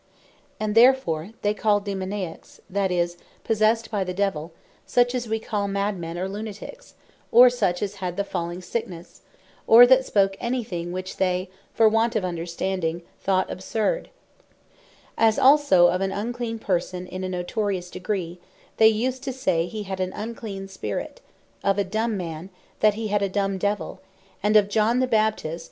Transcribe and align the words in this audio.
And 0.59 0.73
therefore, 0.73 1.29
they 1.43 1.53
called 1.53 1.85
Daemoniaques, 1.85 2.59
that 2.67 2.89
is, 2.89 3.17
possessed 3.43 3.91
by 3.91 4.03
the 4.03 4.15
Devill, 4.15 4.51
such 4.83 5.13
as 5.13 5.29
we 5.29 5.37
call 5.37 5.67
Madmen 5.67 6.17
or 6.17 6.27
Lunatiques; 6.27 6.95
or 7.31 7.51
such 7.51 7.83
as 7.83 7.97
had 7.97 8.17
the 8.17 8.23
Falling 8.23 8.63
Sicknesse; 8.63 9.21
or 9.67 9.85
that 9.85 10.03
spoke 10.03 10.35
any 10.39 10.63
thing, 10.63 10.91
which 10.91 11.17
they 11.17 11.51
for 11.71 11.87
want 11.87 12.15
of 12.15 12.25
understanding, 12.25 13.03
thought 13.19 13.51
absurd: 13.51 14.09
As 15.19 15.37
also 15.37 15.85
of 15.89 16.01
an 16.01 16.11
Unclean 16.11 16.57
person 16.57 17.05
in 17.05 17.23
a 17.23 17.29
notorious 17.29 17.91
degree, 17.91 18.39
they 18.77 18.87
used 18.87 19.21
to 19.25 19.31
say 19.31 19.67
he 19.67 19.83
had 19.83 19.99
an 19.99 20.13
Unclean 20.13 20.67
Spirit; 20.67 21.21
of 21.63 21.77
a 21.77 21.83
Dumbe 21.85 22.15
man, 22.17 22.49
that 22.79 22.95
he 22.95 23.09
had 23.09 23.21
a 23.21 23.29
Dumbe 23.29 23.59
Devill; 23.59 23.99
and 24.41 24.55
of 24.55 24.67
John 24.67 24.97
Baptist 25.01 25.43
(Math. 25.43 25.45
11. 25.45 25.51
18.) 25.57 25.59